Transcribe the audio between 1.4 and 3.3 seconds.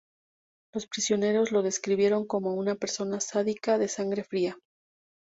lo describieron como una persona